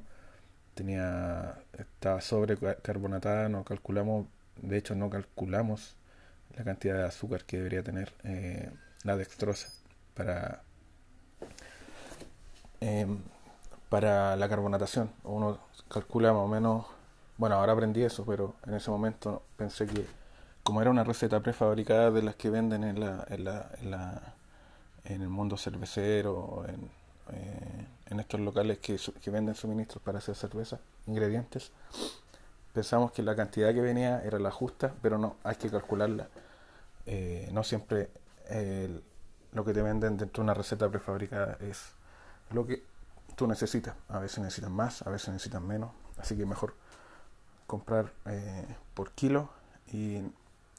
tenía, 0.74 1.56
estaba 1.78 2.20
sobrecarbonatada, 2.20 3.48
no 3.48 3.64
calculamos, 3.64 4.26
de 4.60 4.78
hecho 4.78 4.94
no 4.94 5.10
calculamos 5.10 5.96
la 6.56 6.64
cantidad 6.64 6.96
de 6.96 7.04
azúcar 7.04 7.44
que 7.44 7.58
debería 7.58 7.82
tener 7.82 8.12
eh, 8.24 8.70
la 9.04 9.16
dextrosa 9.16 9.68
para 10.14 10.62
Em, 12.82 13.18
para 13.92 14.36
la 14.36 14.48
carbonatación. 14.48 15.10
Uno 15.22 15.58
calcula 15.88 16.32
más 16.32 16.40
o 16.40 16.48
menos, 16.48 16.86
bueno, 17.36 17.56
ahora 17.56 17.74
aprendí 17.74 18.02
eso, 18.02 18.24
pero 18.24 18.54
en 18.66 18.72
ese 18.72 18.90
momento 18.90 19.42
pensé 19.58 19.86
que 19.86 20.06
como 20.62 20.80
era 20.80 20.90
una 20.90 21.04
receta 21.04 21.40
prefabricada 21.40 22.10
de 22.10 22.22
las 22.22 22.34
que 22.36 22.48
venden 22.48 22.84
en, 22.84 23.00
la, 23.00 23.26
en, 23.28 23.44
la, 23.44 23.70
en, 23.78 23.90
la, 23.90 24.34
en 25.04 25.20
el 25.20 25.28
mundo 25.28 25.58
cervecero, 25.58 26.64
en, 26.68 26.90
eh, 27.36 27.86
en 28.06 28.20
estos 28.20 28.40
locales 28.40 28.78
que, 28.78 28.98
que 29.22 29.30
venden 29.30 29.54
suministros 29.54 30.02
para 30.02 30.18
hacer 30.20 30.36
cerveza, 30.36 30.78
ingredientes, 31.06 31.70
pensamos 32.72 33.12
que 33.12 33.22
la 33.22 33.36
cantidad 33.36 33.74
que 33.74 33.82
venía 33.82 34.22
era 34.24 34.38
la 34.38 34.50
justa, 34.50 34.94
pero 35.02 35.18
no, 35.18 35.36
hay 35.44 35.56
que 35.56 35.68
calcularla. 35.68 36.28
Eh, 37.04 37.50
no 37.52 37.62
siempre 37.62 38.08
lo 39.52 39.64
que 39.66 39.74
te 39.74 39.82
venden 39.82 40.16
dentro 40.16 40.42
de 40.42 40.44
una 40.44 40.54
receta 40.54 40.88
prefabricada 40.88 41.58
es 41.60 41.92
lo 42.52 42.66
que 42.66 42.91
tú 43.36 43.46
necesitas. 43.46 43.94
A 44.08 44.18
veces 44.18 44.38
necesitas 44.38 44.70
más, 44.70 45.02
a 45.02 45.10
veces 45.10 45.28
necesitas 45.30 45.62
menos. 45.62 45.90
Así 46.18 46.36
que 46.36 46.46
mejor 46.46 46.74
comprar 47.66 48.12
eh, 48.26 48.76
por 48.94 49.12
kilo 49.12 49.48
y 49.92 50.22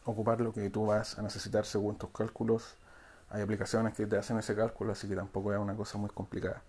ocupar 0.06 0.42
lo 0.42 0.54
que 0.54 0.70
tú 0.70 0.86
vas 0.86 1.18
a 1.18 1.22
necesitar 1.22 1.66
según 1.66 1.98
tus 1.98 2.12
cálculos. 2.12 2.76
Hay 3.30 3.42
aplicaciones 3.42 3.94
que 3.96 4.06
te 4.06 4.18
hacen 4.18 4.38
ese 4.38 4.56
cálculo, 4.56 4.92
así 4.92 5.08
que 5.08 5.16
tampoco 5.16 5.54
es 5.54 5.60
una 5.60 5.76
cosa 5.76 5.98
muy 5.98 6.10
complicada. 6.10 6.62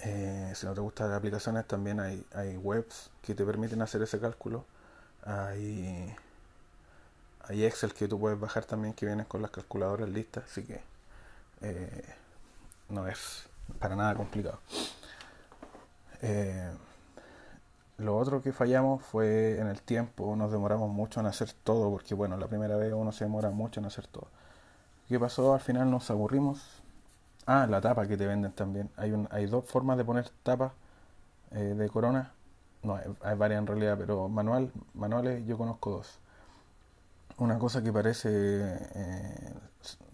Eh, 0.00 0.52
si 0.54 0.66
no 0.66 0.74
te 0.74 0.80
gustan 0.80 1.08
las 1.10 1.18
aplicaciones, 1.18 1.66
también 1.66 2.00
hay, 2.00 2.26
hay 2.34 2.56
webs 2.56 3.10
que 3.22 3.34
te 3.34 3.44
permiten 3.44 3.80
hacer 3.82 4.02
ese 4.02 4.18
cálculo. 4.18 4.64
Hay, 5.24 6.14
hay 7.42 7.64
Excel 7.64 7.94
que 7.94 8.08
tú 8.08 8.18
puedes 8.18 8.38
bajar 8.38 8.64
también 8.64 8.94
que 8.94 9.06
vienen 9.06 9.26
con 9.26 9.40
las 9.40 9.50
calculadoras 9.50 10.08
listas, 10.08 10.44
así 10.44 10.64
que 10.64 10.82
eh, 11.60 12.14
no 12.88 13.06
es 13.06 13.44
para 13.78 13.96
nada 13.96 14.14
complicado. 14.14 14.58
Eh, 16.22 16.70
lo 17.98 18.16
otro 18.16 18.42
que 18.42 18.52
fallamos 18.52 19.02
fue 19.02 19.58
en 19.60 19.68
el 19.68 19.80
tiempo, 19.82 20.34
nos 20.36 20.50
demoramos 20.50 20.90
mucho 20.90 21.20
en 21.20 21.26
hacer 21.26 21.52
todo, 21.52 21.90
porque 21.90 22.14
bueno, 22.14 22.36
la 22.36 22.48
primera 22.48 22.76
vez 22.76 22.92
uno 22.92 23.12
se 23.12 23.24
demora 23.24 23.50
mucho 23.50 23.80
en 23.80 23.86
hacer 23.86 24.06
todo. 24.08 24.28
¿Qué 25.08 25.20
pasó? 25.20 25.54
Al 25.54 25.60
final 25.60 25.90
nos 25.90 26.10
aburrimos. 26.10 26.82
Ah, 27.46 27.66
la 27.68 27.80
tapa 27.80 28.06
que 28.06 28.16
te 28.16 28.26
venden 28.26 28.52
también. 28.52 28.90
Hay, 28.96 29.12
un, 29.12 29.28
hay 29.30 29.46
dos 29.46 29.64
formas 29.66 29.96
de 29.98 30.04
poner 30.04 30.28
tapas 30.42 30.72
eh, 31.52 31.58
de 31.58 31.88
corona. 31.88 32.32
No, 32.82 32.96
hay, 32.96 33.36
varias 33.36 33.60
en 33.60 33.66
realidad, 33.66 33.96
pero 33.98 34.28
manual, 34.28 34.72
manuales 34.94 35.46
yo 35.46 35.56
conozco 35.58 35.90
dos. 35.90 36.18
Una 37.38 37.58
cosa 37.58 37.82
que 37.82 37.92
parece 37.92 38.28
eh, 38.94 39.54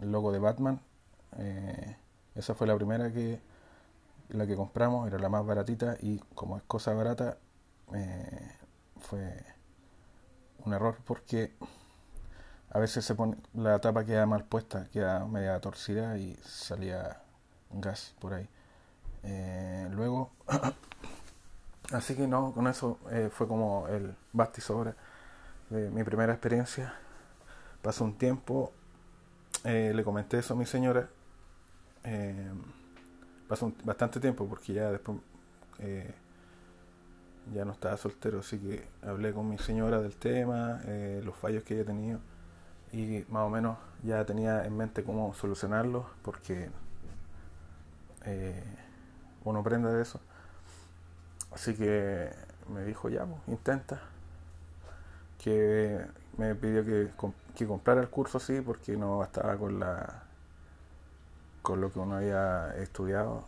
el 0.00 0.12
logo 0.12 0.32
de 0.32 0.38
Batman. 0.38 0.80
Eh, 1.38 1.96
esa 2.40 2.54
fue 2.54 2.66
la 2.66 2.74
primera 2.74 3.12
que 3.12 3.40
la 4.30 4.46
que 4.46 4.56
compramos, 4.56 5.06
era 5.08 5.18
la 5.18 5.28
más 5.28 5.44
baratita 5.44 5.96
y 6.00 6.18
como 6.34 6.56
es 6.56 6.62
cosa 6.64 6.92
barata 6.94 7.38
eh, 7.94 8.52
fue 9.00 9.44
un 10.64 10.72
error 10.72 10.98
porque 11.04 11.52
a 12.70 12.78
veces 12.78 13.04
se 13.04 13.14
pone 13.14 13.36
la 13.54 13.80
tapa 13.80 14.04
queda 14.04 14.26
mal 14.26 14.44
puesta, 14.44 14.86
queda 14.92 15.26
media 15.26 15.60
torcida 15.60 16.16
y 16.16 16.36
salía 16.44 17.20
gas 17.72 18.14
por 18.20 18.34
ahí. 18.34 18.48
Eh, 19.24 19.88
luego, 19.90 20.30
así 21.92 22.14
que 22.14 22.26
no, 22.26 22.52
con 22.52 22.68
eso 22.68 22.98
eh, 23.10 23.30
fue 23.32 23.48
como 23.48 23.88
el 23.88 24.14
basti 24.32 24.60
sobre 24.60 24.94
de 25.70 25.90
mi 25.90 26.04
primera 26.04 26.32
experiencia. 26.32 26.94
Pasó 27.82 28.04
un 28.04 28.16
tiempo, 28.16 28.72
le 29.64 30.04
comenté 30.04 30.38
eso 30.38 30.54
a 30.54 30.56
mi 30.56 30.66
señora 30.66 31.08
eh, 32.04 32.50
pasó 33.48 33.72
bastante 33.84 34.20
tiempo 34.20 34.46
porque 34.46 34.72
ya 34.72 34.90
después 34.90 35.18
eh, 35.78 36.14
ya 37.54 37.64
no 37.64 37.72
estaba 37.72 37.96
soltero, 37.96 38.40
así 38.40 38.58
que 38.58 38.86
hablé 39.02 39.32
con 39.32 39.48
mi 39.48 39.58
señora 39.58 40.00
del 40.00 40.16
tema, 40.16 40.80
eh, 40.86 41.20
los 41.24 41.36
fallos 41.36 41.62
que 41.64 41.74
había 41.74 41.86
tenido 41.86 42.20
y 42.92 43.24
más 43.28 43.42
o 43.42 43.50
menos 43.50 43.78
ya 44.02 44.24
tenía 44.24 44.64
en 44.64 44.76
mente 44.76 45.04
cómo 45.04 45.34
solucionarlos 45.34 46.06
porque 46.22 46.70
uno 49.44 49.60
aprende 49.60 49.90
de 49.92 50.02
eso. 50.02 50.20
Así 51.52 51.74
que 51.74 52.30
me 52.72 52.84
dijo 52.84 53.08
ya, 53.08 53.24
pues, 53.24 53.40
intenta. 53.48 54.00
Que 55.38 56.04
me 56.36 56.54
pidió 56.54 56.84
que, 56.84 57.10
que 57.56 57.66
comprara 57.66 58.00
el 58.02 58.08
curso 58.10 58.38
sí 58.38 58.60
porque 58.60 58.96
no 58.96 59.18
bastaba 59.18 59.56
con 59.56 59.80
la 59.80 60.24
con 61.62 61.80
lo 61.80 61.92
que 61.92 61.98
uno 61.98 62.16
había 62.16 62.74
estudiado, 62.76 63.44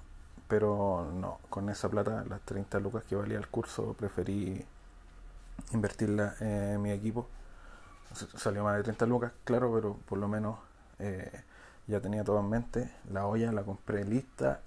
pero 0.48 1.10
no, 1.14 1.38
con 1.50 1.68
esa 1.70 1.88
plata, 1.88 2.24
las 2.28 2.40
30 2.42 2.80
lucas 2.80 3.04
que 3.04 3.16
valía 3.16 3.38
el 3.38 3.48
curso, 3.48 3.94
preferí 3.94 4.64
invertirla 5.72 6.34
en 6.40 6.80
mi 6.82 6.90
equipo. 6.90 7.28
Salió 8.36 8.64
más 8.64 8.76
de 8.76 8.82
30 8.82 9.06
lucas, 9.06 9.32
claro, 9.44 9.72
pero 9.74 9.96
por 10.06 10.18
lo 10.18 10.28
menos 10.28 10.58
eh, 10.98 11.42
ya 11.86 12.00
tenía 12.00 12.24
todo 12.24 12.40
en 12.40 12.48
mente. 12.48 12.92
La 13.10 13.26
olla 13.26 13.52
la 13.52 13.62
compré 13.62 14.04
lista, 14.04 14.60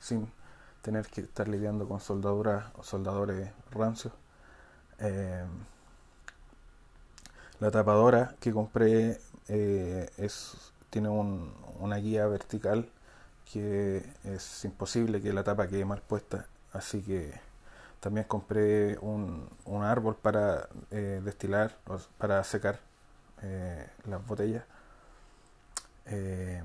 sin 0.00 0.30
tener 0.82 1.06
que 1.06 1.22
estar 1.22 1.48
lidiando 1.48 1.88
con 1.88 2.00
soldaduras 2.00 2.66
o 2.76 2.82
soldadores 2.82 3.50
rancios. 3.70 4.12
Eh, 4.98 5.44
la 7.60 7.70
tapadora 7.70 8.34
que 8.40 8.52
compré 8.52 9.20
eh, 9.48 10.10
es 10.16 10.72
tiene 10.90 11.08
un, 11.08 11.52
una 11.80 11.96
guía 11.96 12.26
vertical 12.26 12.88
que 13.52 14.04
es 14.24 14.64
imposible 14.64 15.22
que 15.22 15.32
la 15.32 15.44
tapa 15.44 15.68
quede 15.68 15.84
mal 15.84 16.02
puesta, 16.02 16.46
así 16.72 17.02
que 17.02 17.32
también 18.00 18.26
compré 18.26 18.98
un, 19.00 19.48
un 19.64 19.82
árbol 19.84 20.16
para 20.16 20.68
eh, 20.90 21.20
destilar, 21.24 21.76
para 22.18 22.44
secar 22.44 22.80
eh, 23.42 23.86
las 24.06 24.24
botellas. 24.26 24.64
Eh, 26.06 26.62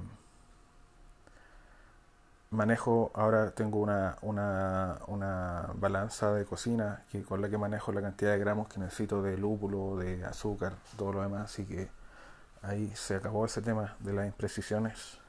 manejo, 2.51 3.11
ahora 3.15 3.51
tengo 3.51 3.79
una, 3.79 4.17
una, 4.21 4.99
una, 5.07 5.69
balanza 5.75 6.33
de 6.33 6.45
cocina 6.45 7.03
que 7.11 7.23
con 7.23 7.41
la 7.41 7.49
que 7.49 7.57
manejo 7.57 7.91
la 7.91 8.01
cantidad 8.01 8.31
de 8.31 8.39
gramos 8.39 8.67
que 8.67 8.79
necesito 8.79 9.21
de 9.21 9.37
lúpulo, 9.37 9.97
de 9.97 10.23
azúcar, 10.25 10.73
todo 10.97 11.13
lo 11.13 11.21
demás, 11.23 11.45
así 11.45 11.65
que 11.65 11.89
ahí 12.63 12.91
se 12.95 13.15
acabó 13.15 13.45
ese 13.45 13.61
tema 13.61 13.95
de 13.99 14.13
las 14.13 14.25
imprecisiones 14.25 15.19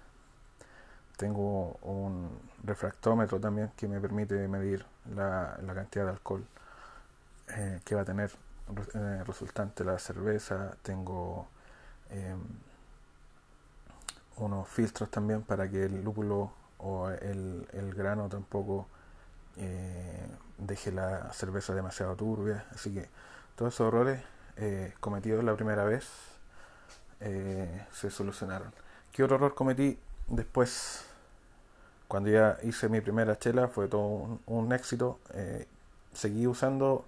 tengo 1.17 1.79
un 1.83 2.29
refractómetro 2.65 3.39
también 3.41 3.71
que 3.77 3.87
me 3.87 4.01
permite 4.01 4.49
medir 4.49 4.85
la, 5.15 5.57
cantidad 5.75 6.07
de 6.07 6.11
alcohol 6.11 6.45
eh, 7.49 7.81
que 7.85 7.95
va 7.95 8.03
a 8.03 8.05
tener 8.05 8.31
eh, 8.95 9.23
resultante 9.25 9.85
la 9.85 9.99
cerveza. 9.99 10.77
Tengo 10.83 11.49
em, 12.11 12.41
unos 14.37 14.69
filtros 14.69 15.11
también 15.11 15.43
para 15.43 15.69
que 15.69 15.85
el 15.85 16.03
lúpulo 16.03 16.53
o 16.79 17.09
el, 17.11 17.69
el 17.73 17.95
grano 17.95 18.29
tampoco 18.29 18.89
eh, 19.57 20.27
deje 20.59 20.91
la 20.91 21.33
cerveza 21.33 21.75
demasiado 21.75 22.17
turbia. 22.17 22.67
Así 22.73 22.93
que 22.93 23.09
todos 23.57 23.75
esos 23.75 23.89
errores 23.89 24.21
cometidos 25.01 25.43
la 25.43 25.57
primera 25.57 25.85
vez 25.85 26.34
eh, 27.25 27.87
se 27.93 28.11
solucionaron. 28.11 28.73
¿Qué 29.13 29.25
otro 29.25 29.37
error 29.37 29.55
cometí 29.55 29.99
después? 30.29 31.07
Cuando 32.09 32.31
ya 32.31 32.59
hice 32.63 32.89
mi 32.89 33.01
primera 33.01 33.39
chela 33.39 33.69
fue 33.69 33.89
todo 33.89 34.41
un, 34.47 34.73
éxito. 34.73 35.19
seguí 36.13 36.47
usando 36.47 37.05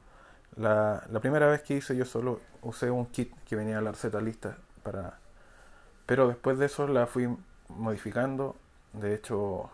la, 0.56 1.04
la, 1.10 1.20
primera 1.20 1.46
vez 1.46 1.62
que 1.62 1.76
hice 1.76 1.96
yo 1.96 2.04
solo 2.04 2.40
usé 2.62 2.90
un 2.90 3.06
kit 3.06 3.32
que 3.44 3.56
venía 3.56 3.78
a 3.78 3.82
la 3.82 3.92
receta 3.92 4.20
lista 4.20 4.56
para 4.82 5.18
pero 6.06 6.26
después 6.28 6.58
de 6.58 6.66
eso 6.66 6.88
la 6.88 7.06
fui 7.06 7.28
modificando 7.68 8.56
de 8.94 9.14
hecho 9.14 9.70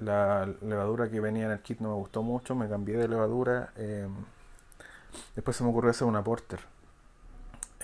la 0.00 0.46
levadura 0.62 1.10
que 1.10 1.20
venía 1.20 1.46
en 1.46 1.52
el 1.52 1.60
kit 1.60 1.80
no 1.80 1.90
me 1.90 1.94
gustó 1.94 2.22
mucho, 2.22 2.54
me 2.54 2.68
cambié 2.68 2.96
de 2.96 3.08
levadura. 3.08 3.72
Eh, 3.76 4.08
después 5.34 5.56
se 5.56 5.64
me 5.64 5.70
ocurrió 5.70 5.90
hacer 5.90 6.06
una 6.06 6.22
porter. 6.22 6.60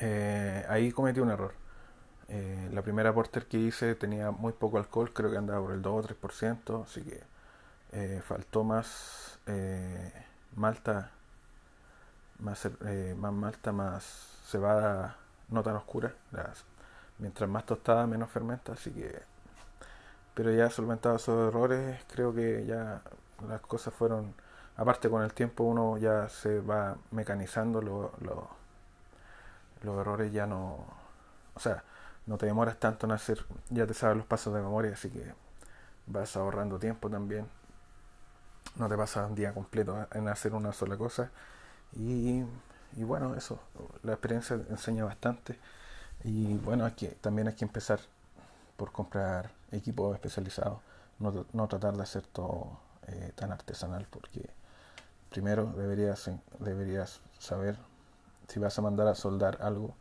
Eh, 0.01 0.65
ahí 0.69 0.93
cometí 0.93 1.21
un 1.21 1.31
error. 1.31 1.53
Eh, 2.29 2.71
la 2.73 2.83
primera 2.83 3.13
porter 3.13 3.47
que 3.47 3.59
hice 3.59 3.95
tenía 3.95 4.31
muy 4.31 4.53
poco 4.53 4.79
alcohol, 4.79 5.13
creo 5.13 5.31
que 5.31 5.39
andaba 5.39 5.61
por 5.63 5.73
el 5.73 5.83
2 5.83 6.05
o 6.05 6.09
3%, 6.09 6.85
así 6.85 7.03
que 7.03 7.23
faltó 8.23 8.65
más 8.65 9.39
malta, 10.57 11.11
más, 12.39 12.69
malta, 13.17 13.73
más 13.73 14.05
cebada 14.47 15.17
no 15.49 15.63
tan 15.63 15.77
oscura. 15.77 16.15
mientras 17.19 17.49
más 17.51 17.67
tostada, 17.67 18.07
menos 18.07 18.31
fermenta, 18.31 18.73
así 18.73 18.91
que 18.93 19.23
pero 20.35 20.53
ya 20.53 20.71
solventado 20.71 21.17
esos 21.17 21.49
errores, 21.49 22.03
creo 22.13 22.35
que 22.35 22.65
ya 22.67 23.03
las 23.49 23.61
cosas 23.63 23.93
fueron, 23.95 24.35
aparte 24.77 25.11
con 25.11 25.23
el 25.23 25.33
tiempo 25.35 25.65
uno 25.65 25.99
ya 25.99 26.29
se 26.29 26.61
va 26.61 26.97
mecanizando, 27.11 27.83
lo, 27.83 28.13
los 29.83 29.99
errores 29.99 30.33
ya 30.33 30.47
no, 30.47 30.85
o 31.55 31.61
sea, 31.61 31.85
no 32.27 32.39
te 32.39 32.47
demoras 32.47 32.79
tanto 32.79 33.07
en 33.07 33.13
hacer, 33.13 33.45
ya 33.71 33.87
te 33.87 33.95
sabes 33.95 34.17
los 34.17 34.27
pasos 34.27 34.55
de 34.55 34.61
memoria, 34.61 34.93
así 34.93 35.11
que 35.11 35.35
vas 36.07 36.37
ahorrando 36.37 36.79
tiempo 36.79 37.09
también. 37.11 37.47
No 38.77 38.89
te 38.89 38.97
pasas 38.97 39.29
un 39.29 39.35
día 39.35 39.53
completo 39.53 40.07
en 40.13 40.29
hacer 40.29 40.55
una 40.55 40.73
sola 40.73 40.97
cosa. 40.97 41.31
Y, 41.95 42.45
y 42.97 43.05
bueno, 43.05 43.35
eso, 43.35 43.59
la 44.03 44.13
experiencia 44.13 44.61
enseña 44.71 45.05
bastante. 45.05 45.59
Y 46.25 46.55
bueno, 46.59 46.85
aquí, 46.85 47.09
también 47.21 47.49
hay 47.49 47.55
que 47.55 47.65
empezar 47.65 48.01
por 48.77 48.93
comprar 48.93 49.51
equipo 49.73 50.15
especializado, 50.15 50.81
no, 51.19 51.47
no 51.53 51.69
tratar 51.69 51.97
de 51.97 52.03
hacer 52.03 52.27
todo 52.27 52.79
eh, 53.09 53.33
tan 53.35 53.53
artesanal, 53.53 54.07
porque 54.11 54.49
primero 55.31 55.67
deberías, 55.67 56.31
deberías 56.59 57.21
saber 57.39 57.79
si 58.51 58.59
vas 58.59 58.77
a 58.79 58.83
mandar 58.83 59.07
a 59.07 59.15
soldar 59.15 59.59
algo, 59.63 59.95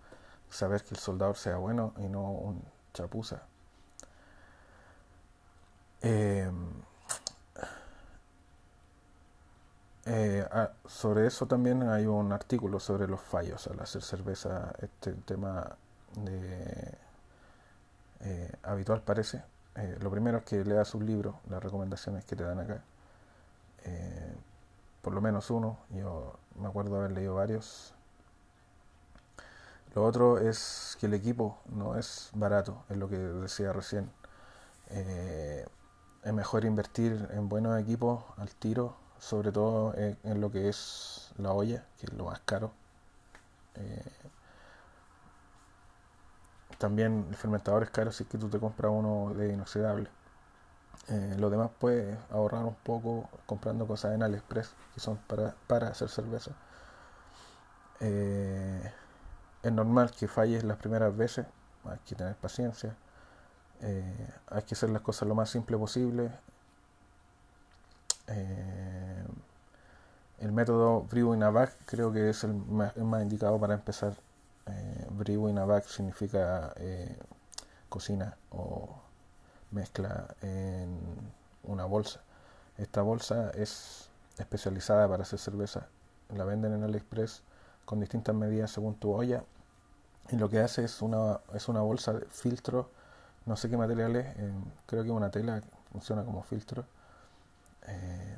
saber 0.50 0.84
que 0.84 0.96
el 0.96 1.00
soldador 1.00 1.38
sea 1.38 1.58
bueno 1.58 1.94
y 2.00 2.08
no 2.10 2.32
un 2.32 2.64
chapuza. 2.94 3.44
Em, 6.02 6.82
eh, 10.06 10.48
ah, 10.52 10.72
sobre 10.88 11.28
eso 11.28 11.46
también 11.46 11.84
hay 11.84 12.06
un 12.08 12.32
artículo 12.32 12.80
sobre 12.80 13.08
los 13.08 13.22
fallos 13.22 13.68
al 13.68 13.80
hacer 13.82 14.02
cerveza, 14.02 14.74
este 14.80 15.14
tema 15.14 15.78
de 16.16 16.98
eh, 18.22 18.52
habitual 18.64 19.02
parece. 19.04 19.44
Eh, 19.76 19.98
lo 20.02 20.10
primero 20.10 20.40
es 20.40 20.44
que 20.46 20.66
leas 20.66 20.96
un 20.96 21.06
libro, 21.06 21.40
las 21.50 21.64
recomendaciones 21.64 22.26
que 22.26 22.36
te 22.36 22.44
dan 22.44 22.60
acá. 22.60 22.84
Por 25.02 25.14
lo 25.14 25.22
menos 25.22 25.50
uno, 25.50 25.78
yo 25.92 26.38
me 26.56 26.68
acuerdo 26.68 26.98
haber 26.98 27.12
leído 27.12 27.36
varios. 27.36 27.94
Lo 29.96 30.06
otro 30.06 30.38
es 30.40 30.98
que 31.00 31.08
el 31.08 31.14
equipo 31.14 31.60
no 31.68 31.96
es 31.98 32.30
barato, 32.34 32.84
es 32.90 32.98
lo 32.98 33.10
que 33.10 33.18
decía 33.18 33.74
recién. 33.74 34.12
es 34.90 36.34
mejor 36.34 36.66
invertir 36.66 37.28
en 37.32 37.50
buenos 37.50 37.80
equipos 37.80 38.24
al 38.38 38.50
tiro, 38.56 38.96
sobre 39.20 39.52
todo 39.52 39.94
en, 39.96 40.42
lo 40.42 40.52
que 40.52 40.70
es 40.70 41.32
la 41.38 41.52
olla, 41.54 41.86
que 42.00 42.08
es 42.08 42.14
lo 42.14 42.26
más 42.26 42.40
caro. 42.42 42.72
También 46.80 47.28
el 47.30 47.36
fermentador 47.36 47.84
es 47.84 47.90
caro 47.90 48.12
si 48.12 48.24
es 48.24 48.30
que 48.30 48.38
tú 48.38 48.50
te 48.50 48.58
compras 48.58 48.92
uno 48.96 49.34
de 49.34 49.52
inoxidable. 49.54 50.10
Eh, 51.10 51.36
lo 51.38 51.50
demás 51.50 51.72
puedes 51.78 52.18
ahorrar 52.32 52.64
un 52.64 52.76
poco 52.76 53.30
comprando 53.46 53.86
cosas 53.86 54.16
en 54.16 54.24
AliExpress 54.24 54.72
que 54.94 55.00
son 55.02 55.18
para, 55.18 55.56
para 55.68 55.90
hacer 55.90 56.08
cerveza. 56.08 56.52
Eh, 58.00 58.94
es 59.64 59.72
normal 59.72 60.12
que 60.12 60.28
falles 60.28 60.64
las 60.64 60.78
primeras 60.78 61.16
veces, 61.16 61.46
hay 61.86 62.00
que 62.06 62.16
tener 62.16 62.36
paciencia, 62.36 62.96
eh, 63.82 64.28
hay 64.48 64.64
que 64.64 64.76
hacer 64.76 64.90
las 64.90 65.02
cosas 65.02 65.28
lo 65.28 65.36
más 65.36 65.50
simple 65.50 65.78
posible. 65.78 66.32
el 70.40 70.52
método 70.52 71.02
Brewing 71.04 71.44
a 71.44 71.70
creo 71.86 72.12
que 72.14 72.30
es 72.30 72.44
el 72.44 72.54
más 72.54 73.22
indicado 73.22 73.60
para 73.60 73.74
empezar 73.74 74.14
eh, 74.70 75.84
significa 75.88 76.74
eh, 76.78 77.18
cocina 77.90 78.38
o 78.52 79.02
mezcla 79.72 80.28
en 80.42 81.00
una 81.64 81.86
bolsa. 81.86 82.22
Esta 82.78 83.02
bolsa 83.02 83.52
es 83.52 84.10
especializada 84.38 85.08
para 85.08 85.24
hacer 85.24 85.40
cerveza. 85.40 85.88
La 86.30 86.46
venden 86.46 86.74
en 86.74 86.84
AliExpress 86.84 87.44
con 87.90 88.00
distintas 88.00 88.36
medidas 88.36 88.70
según 88.70 88.94
tu 89.00 89.12
olla. 89.12 89.44
Y 90.30 90.36
lo 90.36 90.48
que 90.48 90.60
hace 90.60 90.84
es 90.84 91.02
una, 91.02 91.40
es 91.56 91.68
una 91.70 91.82
bolsa 91.82 92.14
de 92.14 92.24
filtro, 92.28 92.92
no 93.48 93.56
sé 93.56 93.68
qué 93.68 93.78
material 93.78 94.16
es, 94.16 94.28
creo 94.86 95.04
que 95.04 95.10
una 95.10 95.32
tela 95.32 95.64
funciona 95.92 96.24
como 96.24 96.44
filtro. 96.44 96.86
Eh, 97.88 98.38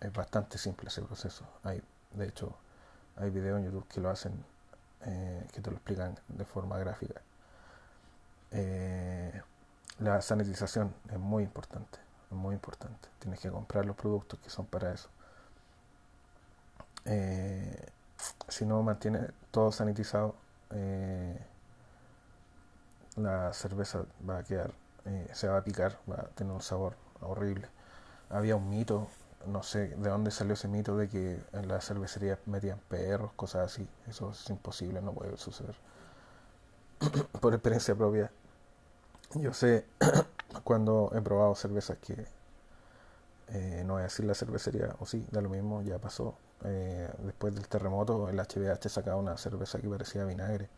es 0.00 0.12
bastante 0.12 0.58
simple 0.58 0.88
ese 0.88 1.02
proceso. 1.02 1.44
Hay, 1.62 1.80
de 2.14 2.26
hecho, 2.26 2.52
hay 3.14 3.30
videos 3.30 3.60
en 3.60 3.66
YouTube 3.66 3.86
que 3.86 4.00
lo 4.00 4.10
hacen 4.10 4.44
eh, 5.02 5.46
que 5.52 5.60
te 5.60 5.70
lo 5.70 5.76
explican 5.76 6.18
de 6.26 6.44
forma 6.44 6.76
gráfica. 6.76 7.22
Eh, 8.50 9.40
la 10.00 10.20
sanitización 10.20 10.92
es 11.12 11.18
muy 11.20 11.44
importante, 11.44 12.00
es 12.28 12.36
muy 12.36 12.54
importante. 12.56 13.08
Tienes 13.20 13.38
que 13.38 13.50
comprar 13.50 13.86
los 13.86 13.94
productos 13.94 14.40
que 14.40 14.50
son 14.50 14.66
para 14.66 14.92
eso. 14.92 15.08
Eh, 17.04 17.88
si 18.48 18.66
no 18.66 18.82
mantiene 18.82 19.28
todo 19.50 19.72
sanitizado, 19.72 20.34
la 23.16 23.52
cerveza 23.52 24.04
va 24.28 24.38
a 24.38 24.42
quedar, 24.44 24.72
se 25.32 25.48
va 25.48 25.58
a 25.58 25.64
picar, 25.64 25.98
va 26.10 26.16
a 26.16 26.26
tener 26.28 26.52
un 26.52 26.62
sabor 26.62 26.96
horrible. 27.20 27.68
Había 28.30 28.56
un 28.56 28.68
mito 28.70 29.08
no 29.46 29.62
sé 29.62 29.88
de 29.88 30.08
dónde 30.10 30.30
salió 30.30 30.54
ese 30.54 30.68
mito 30.68 30.96
de 30.96 31.08
que 31.08 31.38
en 31.52 31.68
la 31.68 31.80
cervecería 31.80 32.38
metían 32.46 32.78
perros, 32.88 33.32
cosas 33.34 33.72
así. 33.72 33.88
Eso 34.08 34.30
es 34.30 34.48
imposible, 34.50 35.00
no 35.02 35.12
puede 35.12 35.36
suceder. 35.36 35.76
Por 37.40 37.54
experiencia 37.54 37.94
propia, 37.94 38.30
yo 39.34 39.52
sé 39.52 39.86
cuando 40.64 41.10
he 41.14 41.20
probado 41.20 41.54
cervezas 41.54 41.98
que 41.98 42.26
no 43.84 43.94
voy 43.94 44.02
decir 44.02 44.24
la 44.24 44.34
cervecería, 44.34 44.94
o 44.98 45.06
sí, 45.06 45.26
da 45.30 45.40
lo 45.40 45.48
mismo, 45.48 45.82
ya 45.82 45.98
pasó. 45.98 46.36
Eh, 46.64 47.10
después 47.20 47.54
del 47.54 47.68
terremoto, 47.68 48.28
el 48.28 48.38
HBH 48.38 48.88
sacaba 48.88 49.16
una 49.16 49.36
cerveza 49.36 49.80
que 49.80 49.88
parecía 49.88 50.24
vinagre. 50.24 50.68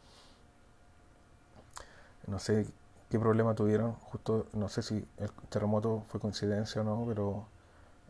No 2.27 2.39
sé 2.39 2.67
qué 3.11 3.19
problema 3.19 3.55
tuvieron, 3.55 3.95
justo 3.95 4.47
no 4.53 4.69
sé 4.69 4.83
si 4.83 5.07
el 5.19 5.31
terremoto 5.49 6.05
fue 6.09 6.21
coincidencia 6.21 6.81
o 6.83 6.85
no, 6.85 7.05
pero 7.07 7.47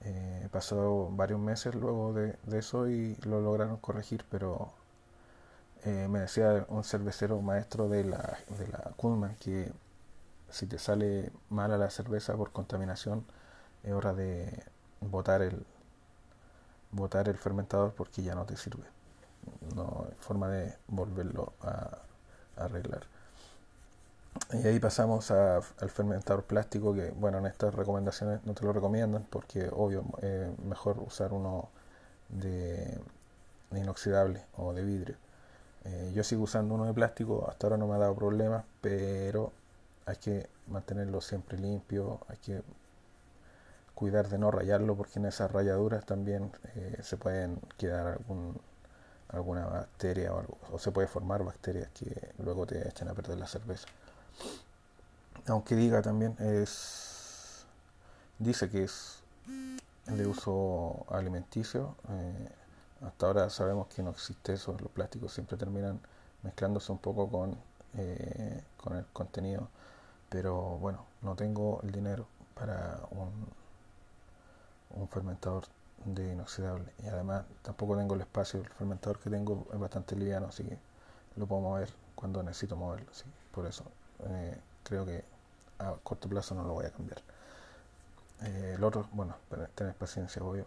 eh, 0.03 0.49
pasó 0.51 1.11
varios 1.13 1.41
meses 1.41 1.75
luego 1.75 2.13
de, 2.15 2.37
eso 2.53 2.89
y 2.89 3.17
lo 3.25 3.41
lograron 3.41 3.77
corregir, 3.79 4.25
pero 4.31 4.73
eh, 5.85 6.09
me 6.09 6.21
decía 6.21 6.67
un 6.69 6.85
cervecero 6.85 7.41
maestro 7.43 7.89
de 7.89 8.05
la, 8.05 8.39
de 8.59 8.69
la 8.69 8.95
que 9.41 9.73
si 10.51 10.67
te 10.67 10.79
sale 10.79 11.33
mala 11.51 11.77
la 11.79 11.91
cerveza 11.91 12.37
por 12.37 12.53
contaminación, 12.53 13.25
es 13.83 13.93
hora 13.93 14.15
de 14.15 14.65
botar 15.01 15.43
el, 15.43 15.65
botar 16.93 17.29
el 17.29 17.37
fermentador 17.37 17.93
porque 17.93 18.23
ya 18.23 18.35
no 18.35 18.45
te 18.45 18.57
sirve. 18.57 18.85
No 19.75 20.07
hay 20.09 20.17
forma 20.17 20.49
de 20.49 20.75
volverlo 20.89 21.53
a 21.63 21.99
arreglar. 22.57 23.07
Y 24.53 24.67
ahí 24.67 24.79
pasamos 24.79 25.31
al 25.31 25.91
fermentador 25.91 26.45
plástico, 26.45 26.95
que 26.95 27.11
bueno, 27.11 27.39
en 27.39 27.47
estas 27.47 27.75
recomendaciones 27.75 28.45
no 28.45 28.55
te 28.55 28.65
lo 28.65 28.73
recomiendan 28.73 29.27
porque 29.31 29.69
obvio, 29.73 30.05
eh, 30.23 30.55
mejor 30.65 30.99
usar 31.01 31.33
uno 31.33 31.69
de, 32.29 33.01
inoxidable 33.73 34.45
o 34.57 34.73
de 34.73 34.85
vidrio. 34.85 35.17
Eh, 35.85 36.13
yo 36.15 36.25
sigo 36.25 36.43
usando 36.45 36.75
uno 36.75 36.85
de 36.87 36.95
plástico, 36.95 37.47
hasta 37.49 37.67
ahora 37.67 37.77
no 37.77 37.87
me 37.87 37.95
ha 37.95 37.99
dado 37.99 38.15
problemas, 38.15 38.65
pero 38.81 39.53
hay 40.07 40.17
que 40.17 40.49
mantenerlo 40.69 41.21
siempre 41.21 41.59
limpio, 41.59 42.21
hay 42.29 42.37
que 42.39 42.63
cuidar 43.97 44.29
de 44.29 44.37
no 44.37 44.51
rayarlo 44.51 44.95
porque 44.95 45.19
en 45.19 45.25
esas 45.25 45.51
rayaduras 45.51 46.05
también 46.05 46.53
eh, 46.75 46.99
se 47.03 47.17
pueden 47.17 47.59
quedar 47.79 48.07
algún, 48.07 48.61
alguna 49.29 49.65
bacteria 49.65 50.35
o, 50.35 50.39
algo, 50.39 50.59
o 50.71 50.79
se 50.79 50.93
puede 50.93 51.09
formar 51.09 51.43
bacterias 51.43 51.89
que 51.95 52.35
luego 52.39 52.67
te 52.67 52.87
echan 52.87 53.09
a 53.09 53.15
perder 53.15 53.39
la 53.39 53.47
cerveza. 53.47 53.89
Aunque 55.49 55.75
diga 55.75 56.03
también 56.03 56.37
es 56.39 57.65
dice 58.39 58.69
que 58.69 58.85
es 58.85 59.23
de 60.07 60.27
uso 60.27 61.07
alimenticio. 61.09 61.97
Eh, 62.11 62.49
hasta 63.01 63.27
ahora 63.27 63.49
sabemos 63.49 63.89
que 63.89 64.03
no 64.03 64.11
existe 64.11 64.53
eso, 64.53 64.77
los 64.79 64.91
plásticos 64.91 65.33
siempre 65.33 65.57
terminan 65.57 66.01
mezclándose 66.43 66.93
un 66.93 66.99
poco 66.99 67.31
con, 67.31 67.57
eh, 67.97 68.63
con 68.77 68.95
el 68.95 69.07
contenido, 69.07 69.69
pero 70.29 70.77
bueno, 70.79 71.07
no 71.23 71.35
tengo 71.35 71.81
el 71.83 71.93
dinero 71.93 72.27
para 72.55 73.01
un, 73.11 73.33
un 74.91 75.09
fermentador 75.09 75.65
de 76.05 76.33
inoxidable 76.33 76.93
y 77.03 77.07
además 77.09 77.45
tampoco 77.63 77.97
tengo 77.97 78.15
el 78.15 78.21
espacio, 78.21 78.61
el 78.61 78.69
fermentador 78.69 79.19
que 79.19 79.31
tengo 79.31 79.67
es 79.73 79.79
bastante 79.79 80.15
liviano, 80.17 80.47
así 80.47 80.65
que 80.65 80.79
lo 81.37 81.47
puedo 81.47 81.63
mover 81.63 81.91
cuando 82.15 82.43
necesito 82.43 82.77
moverlo, 82.77 83.13
¿sí? 83.13 83.25
por 83.53 83.67
eso 83.67 83.85
eh, 84.29 84.59
creo 84.85 85.05
que 85.05 85.25
a 85.79 85.93
corto 86.03 86.29
plazo 86.29 86.55
no 86.55 86.65
lo 86.65 86.75
voy 86.75 86.87
a 86.87 86.91
cambiar. 86.91 87.21
Eh, 88.43 88.75
el 88.77 88.85
otro, 88.85 89.09
bueno, 89.13 89.37
tener 89.75 89.95
paciencia, 89.95 90.43
obvio. 90.43 90.67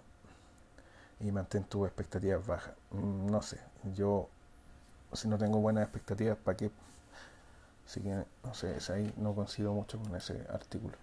Y 1.19 1.31
mantén 1.31 1.63
tus 1.65 1.85
expectativas 1.87 2.45
bajas. 2.45 2.73
Mm, 2.91 3.29
no 3.29 3.41
sé, 3.41 3.59
yo 3.95 4.29
si 5.13 5.27
no 5.27 5.37
tengo 5.37 5.59
buenas 5.59 5.83
expectativas, 5.83 6.37
¿para 6.37 6.57
qué? 6.57 6.71
Así 7.85 8.01
que, 8.01 8.23
no 8.43 8.53
sé, 8.53 8.77
ahí 8.93 9.13
no 9.17 9.33
coincido 9.33 9.73
mucho 9.73 9.99
con 9.99 10.15
ese 10.15 10.45
artículo. 10.49 10.95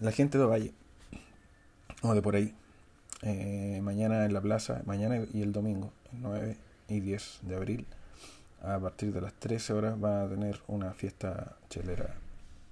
La 0.00 0.10
gente 0.10 0.36
de 0.36 0.44
Valle, 0.44 0.74
o 2.02 2.12
de 2.12 2.22
por 2.22 2.34
ahí, 2.34 2.54
eh, 3.22 3.80
mañana 3.82 4.24
en 4.24 4.32
la 4.34 4.40
plaza, 4.40 4.82
mañana 4.84 5.24
y 5.32 5.42
el 5.42 5.52
domingo, 5.52 5.92
el 6.12 6.22
9 6.22 6.56
y 6.88 6.98
10 6.98 7.40
de 7.42 7.54
abril, 7.54 7.86
a 8.62 8.80
partir 8.80 9.12
de 9.12 9.20
las 9.20 9.32
13 9.34 9.74
horas 9.74 10.00
van 10.00 10.26
a 10.26 10.28
tener 10.28 10.60
una 10.66 10.92
fiesta 10.92 11.56
chelera, 11.68 12.16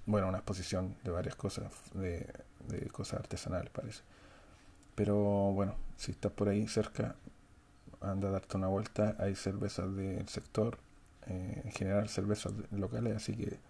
bueno, 0.07 0.29
una 0.29 0.39
exposición 0.39 0.97
de 1.05 1.13
varias 1.13 1.37
cosas, 1.37 1.73
de, 1.95 2.27
cosas 2.91 3.21
artesanales 3.21 3.71
parece. 3.71 4.03
Pero 4.97 5.17
bueno, 5.53 5.77
si 5.97 6.11
estás 6.11 6.33
por 6.33 6.49
ahí 6.49 6.67
cerca, 6.67 7.15
anda 8.01 8.29
a 8.29 8.33
darte 8.33 8.57
una 8.57 8.67
vuelta, 8.67 9.15
hay 9.21 9.37
cervezas 9.37 9.95
del 9.95 10.29
sector, 10.29 10.79
eh, 11.29 11.63
en 11.65 11.71
general 11.71 12.09
cervezas 12.09 12.53
locales, 12.73 13.15
así 13.15 13.37
que 13.37 13.70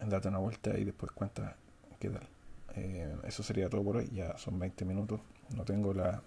date 0.00 0.28
una 0.28 0.38
vuelta 0.38 0.78
y 0.78 0.84
después 0.84 1.12
cuenta 1.12 1.56
qué 1.98 2.10
tal. 2.10 2.28
Eh, 2.74 3.16
eso 3.24 3.42
sería 3.42 3.68
todo 3.68 3.82
por 3.82 3.96
hoy, 3.96 4.08
ya 4.12 4.36
son 4.38 4.58
20 4.58 4.84
minutos, 4.84 5.20
no 5.54 5.64
tengo 5.64 5.92
la 5.92 6.22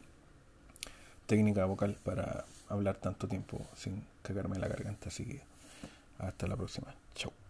técnica 1.26 1.66
vocal 1.66 1.98
para 2.04 2.46
hablar 2.68 2.98
tanto 2.98 3.28
tiempo 3.28 3.66
sin 3.76 4.06
cagarme 4.22 4.60
la 4.60 4.68
garganta. 4.68 5.10
Así 5.10 5.26
que 5.26 5.42
hasta 6.20 6.48
la 6.48 6.56
próxima. 6.56 6.94
Chao. 7.16 7.41